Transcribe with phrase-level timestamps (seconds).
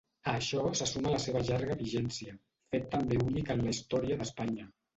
[0.29, 2.35] A això se suma la seva llarga vigència,
[2.73, 4.71] fet també únic en la història d'Espanya.